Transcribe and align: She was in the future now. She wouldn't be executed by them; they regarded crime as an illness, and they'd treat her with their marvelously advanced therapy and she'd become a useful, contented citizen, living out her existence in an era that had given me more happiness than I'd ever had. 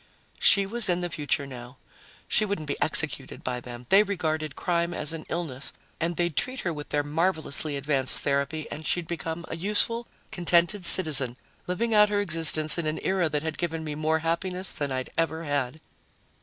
She 0.39 0.65
was 0.65 0.89
in 0.89 1.01
the 1.01 1.11
future 1.11 1.45
now. 1.45 1.77
She 2.27 2.43
wouldn't 2.43 2.67
be 2.67 2.81
executed 2.81 3.43
by 3.43 3.59
them; 3.59 3.85
they 3.89 4.01
regarded 4.01 4.55
crime 4.55 4.95
as 4.95 5.13
an 5.13 5.27
illness, 5.29 5.73
and 5.99 6.17
they'd 6.17 6.35
treat 6.35 6.61
her 6.61 6.73
with 6.73 6.89
their 6.89 7.03
marvelously 7.03 7.77
advanced 7.77 8.23
therapy 8.23 8.65
and 8.71 8.83
she'd 8.83 9.05
become 9.05 9.45
a 9.47 9.55
useful, 9.55 10.07
contented 10.31 10.87
citizen, 10.87 11.37
living 11.67 11.93
out 11.93 12.09
her 12.09 12.19
existence 12.19 12.79
in 12.79 12.87
an 12.87 12.97
era 13.03 13.29
that 13.29 13.43
had 13.43 13.59
given 13.59 13.83
me 13.83 13.93
more 13.93 14.17
happiness 14.25 14.73
than 14.73 14.91
I'd 14.91 15.11
ever 15.19 15.43
had. 15.43 15.79